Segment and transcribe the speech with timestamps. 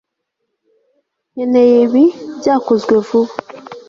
[1.33, 2.03] nkeneye ibi
[2.39, 3.33] byakozwe vuba